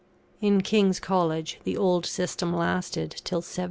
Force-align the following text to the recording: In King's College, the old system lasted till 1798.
In 0.41 0.61
King's 0.61 0.99
College, 0.99 1.59
the 1.63 1.77
old 1.77 2.07
system 2.07 2.55
lasted 2.55 3.11
till 3.23 3.37
1798. 3.37 3.59